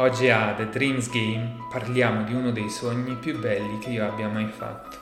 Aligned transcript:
Oggi 0.00 0.30
a 0.30 0.54
The 0.56 0.68
Dreams 0.68 1.10
Game 1.10 1.66
parliamo 1.68 2.22
di 2.22 2.32
uno 2.32 2.52
dei 2.52 2.70
sogni 2.70 3.16
più 3.16 3.36
belli 3.36 3.80
che 3.80 3.90
io 3.90 4.06
abbia 4.06 4.28
mai 4.28 4.46
fatto. 4.46 4.96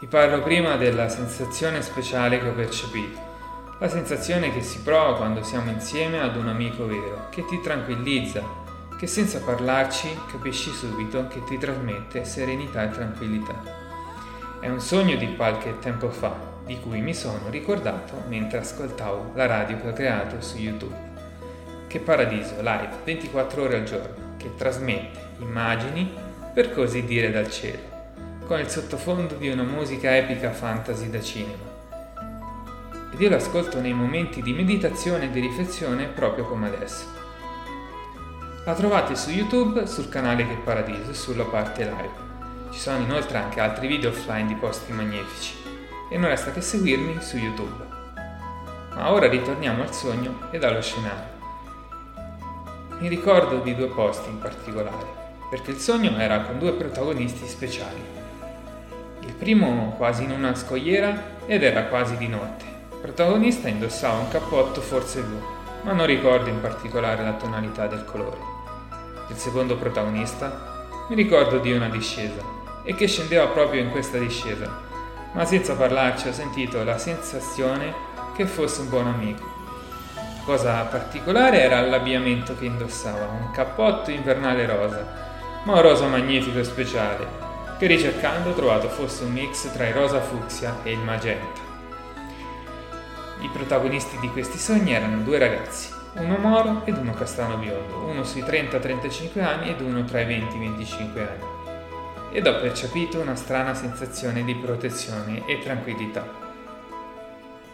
Vi 0.00 0.06
parlo 0.06 0.42
prima 0.42 0.76
della 0.76 1.08
sensazione 1.08 1.80
speciale 1.80 2.38
che 2.38 2.48
ho 2.48 2.52
percepito, 2.52 3.18
la 3.78 3.88
sensazione 3.88 4.52
che 4.52 4.60
si 4.60 4.82
prova 4.82 5.16
quando 5.16 5.42
siamo 5.42 5.70
insieme 5.70 6.20
ad 6.20 6.36
un 6.36 6.48
amico 6.48 6.86
vero, 6.86 7.28
che 7.30 7.42
ti 7.46 7.58
tranquillizza, 7.62 8.42
che 8.98 9.06
senza 9.06 9.40
parlarci 9.40 10.14
capisci 10.30 10.70
subito 10.72 11.26
che 11.28 11.42
ti 11.44 11.56
trasmette 11.56 12.26
serenità 12.26 12.82
e 12.82 12.90
tranquillità. 12.90 13.62
È 14.60 14.68
un 14.68 14.80
sogno 14.80 15.16
di 15.16 15.34
qualche 15.36 15.78
tempo 15.78 16.10
fa, 16.10 16.36
di 16.66 16.78
cui 16.80 17.00
mi 17.00 17.14
sono 17.14 17.48
ricordato 17.48 18.24
mentre 18.28 18.58
ascoltavo 18.58 19.32
la 19.34 19.46
radio 19.46 19.80
che 19.80 19.88
ho 19.88 19.92
creato 19.94 20.38
su 20.42 20.58
YouTube. 20.58 21.09
Che 21.90 21.98
paradiso 21.98 22.54
live 22.58 22.88
24 23.02 23.62
ore 23.64 23.78
al 23.78 23.82
giorno 23.82 24.36
che 24.36 24.54
trasmette 24.54 25.30
immagini 25.40 26.08
per 26.54 26.72
così 26.72 27.04
dire 27.04 27.32
dal 27.32 27.50
cielo, 27.50 27.80
con 28.46 28.60
il 28.60 28.68
sottofondo 28.68 29.34
di 29.34 29.48
una 29.48 29.64
musica 29.64 30.16
epica 30.16 30.52
fantasy 30.52 31.10
da 31.10 31.20
cinema. 31.20 31.64
Ed 33.12 33.20
io 33.20 33.28
l'ascolto 33.28 33.80
nei 33.80 33.92
momenti 33.92 34.40
di 34.40 34.52
meditazione 34.52 35.24
e 35.24 35.30
di 35.30 35.40
riflessione 35.40 36.06
proprio 36.06 36.44
come 36.44 36.68
adesso. 36.68 37.06
La 38.64 38.74
trovate 38.74 39.16
su 39.16 39.30
YouTube 39.30 39.84
sul 39.88 40.08
canale 40.08 40.46
Che 40.46 40.58
Paradiso 40.62 41.10
e 41.10 41.14
sulla 41.14 41.42
parte 41.42 41.82
live. 41.82 42.70
Ci 42.70 42.78
sono 42.78 43.02
inoltre 43.02 43.38
anche 43.38 43.58
altri 43.58 43.88
video 43.88 44.10
offline 44.10 44.46
di 44.46 44.54
posti 44.54 44.92
magnifici 44.92 45.56
e 46.08 46.16
non 46.16 46.30
resta 46.30 46.52
che 46.52 46.60
seguirmi 46.60 47.20
su 47.20 47.36
YouTube. 47.36 47.84
Ma 48.94 49.10
ora 49.10 49.28
ritorniamo 49.28 49.82
al 49.82 49.92
sogno 49.92 50.52
e 50.52 50.58
dallo 50.60 50.80
scenario. 50.80 51.39
Mi 53.00 53.08
ricordo 53.08 53.60
di 53.60 53.74
due 53.74 53.86
posti 53.86 54.28
in 54.28 54.38
particolare, 54.40 55.06
perché 55.48 55.70
il 55.70 55.78
sogno 55.78 56.18
era 56.18 56.42
con 56.42 56.58
due 56.58 56.72
protagonisti 56.72 57.46
speciali. 57.46 57.98
Il 59.20 59.32
primo 59.32 59.94
quasi 59.96 60.24
in 60.24 60.32
una 60.32 60.54
scogliera 60.54 61.38
ed 61.46 61.62
era 61.62 61.84
quasi 61.84 62.18
di 62.18 62.28
notte. 62.28 62.64
Il 62.90 62.98
protagonista 62.98 63.68
indossava 63.68 64.18
un 64.18 64.28
cappotto 64.28 64.82
forse 64.82 65.22
blu, 65.22 65.40
ma 65.80 65.92
non 65.92 66.04
ricordo 66.04 66.50
in 66.50 66.60
particolare 66.60 67.24
la 67.24 67.32
tonalità 67.32 67.86
del 67.86 68.04
colore. 68.04 68.36
Il 69.30 69.36
secondo 69.36 69.78
protagonista 69.78 70.84
mi 71.08 71.16
ricordo 71.16 71.56
di 71.56 71.72
una 71.72 71.88
discesa 71.88 72.42
e 72.84 72.94
che 72.94 73.06
scendeva 73.06 73.46
proprio 73.46 73.80
in 73.80 73.88
questa 73.88 74.18
discesa, 74.18 74.70
ma 75.32 75.46
senza 75.46 75.74
parlarci 75.74 76.28
ho 76.28 76.32
sentito 76.34 76.84
la 76.84 76.98
sensazione 76.98 77.94
che 78.36 78.44
fosse 78.44 78.82
un 78.82 78.90
buon 78.90 79.06
amico 79.06 79.59
cosa 80.50 80.82
particolare 80.82 81.62
era 81.62 81.80
l'abbigliamento 81.80 82.56
che 82.56 82.64
indossava, 82.64 83.24
un 83.26 83.52
cappotto 83.52 84.10
invernale 84.10 84.66
rosa, 84.66 85.06
ma 85.62 85.74
un 85.74 85.80
rosa 85.80 86.08
magnifico 86.08 86.58
e 86.58 86.64
speciale, 86.64 87.24
che 87.78 87.86
ricercando 87.86 88.50
ho 88.50 88.54
trovato 88.54 88.88
fosse 88.88 89.22
un 89.22 89.30
mix 89.30 89.70
tra 89.72 89.86
il 89.86 89.94
rosa 89.94 90.20
fucsia 90.20 90.78
e 90.82 90.90
il 90.90 90.98
magenta. 90.98 91.60
I 93.42 93.48
protagonisti 93.52 94.18
di 94.18 94.28
questi 94.30 94.58
sogni 94.58 94.92
erano 94.92 95.18
due 95.18 95.38
ragazzi, 95.38 95.92
uno 96.14 96.36
moro 96.38 96.82
ed 96.84 96.96
uno 96.96 97.14
castano 97.14 97.56
biondo, 97.56 97.98
uno 98.08 98.24
sui 98.24 98.42
30-35 98.42 99.44
anni 99.44 99.70
ed 99.70 99.80
uno 99.80 100.02
tra 100.02 100.20
i 100.20 100.26
20-25 100.26 100.98
anni. 101.18 101.44
Ed 102.32 102.44
ho 102.48 102.58
percepito 102.58 103.20
una 103.20 103.36
strana 103.36 103.72
sensazione 103.74 104.42
di 104.42 104.56
protezione 104.56 105.46
e 105.46 105.60
tranquillità 105.60 106.49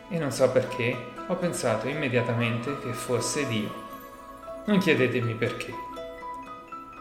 e 0.09 0.19
non 0.19 0.31
so 0.31 0.51
perché 0.51 1.15
ho 1.27 1.35
pensato 1.35 1.89
immediatamente 1.89 2.79
che 2.79 2.93
fosse 2.93 3.47
Dio. 3.49 3.85
Non 4.67 4.79
chiedetemi 4.79 5.35
perché. 5.35 5.75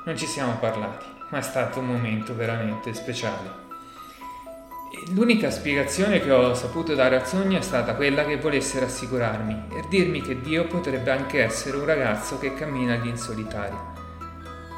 Non 0.05 0.17
ci 0.17 0.25
siamo 0.25 0.57
parlati, 0.59 1.05
ma 1.29 1.39
è 1.39 1.41
stato 1.41 1.79
un 1.79 1.87
momento 1.87 2.35
veramente 2.35 2.93
speciale. 2.93 3.63
L'unica 5.13 5.51
spiegazione 5.51 6.19
che 6.19 6.31
ho 6.31 6.53
saputo 6.53 6.95
dare 6.95 7.17
al 7.17 7.27
sogno 7.27 7.57
è 7.57 7.61
stata 7.61 7.95
quella 7.95 8.23
che 8.25 8.37
volesse 8.37 8.79
rassicurarmi 8.79 9.65
e 9.73 9.83
dirmi 9.89 10.21
che 10.21 10.41
Dio 10.41 10.65
potrebbe 10.65 11.11
anche 11.11 11.43
essere 11.43 11.77
un 11.77 11.85
ragazzo 11.85 12.39
che 12.39 12.53
cammina 12.53 12.95
lì 12.95 13.09
in 13.09 13.17
solitario, 13.17 13.93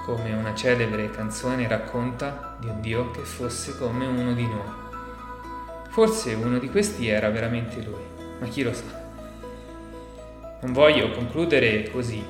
come 0.05 0.33
una 0.33 0.55
celebre 0.55 1.11
canzone 1.11 1.67
racconta 1.67 2.57
di 2.59 2.67
un 2.67 2.81
Dio 2.81 3.11
che 3.11 3.21
fosse 3.21 3.77
come 3.77 4.05
uno 4.05 4.33
di 4.33 4.47
noi. 4.47 4.85
Forse 5.89 6.33
uno 6.33 6.57
di 6.57 6.69
questi 6.69 7.07
era 7.07 7.29
veramente 7.29 7.81
lui 7.81 8.16
ma 8.39 8.47
chi 8.47 8.63
lo 8.63 8.73
sa. 8.73 9.05
Non 10.61 10.73
voglio 10.73 11.11
concludere 11.11 11.89
così, 11.91 12.23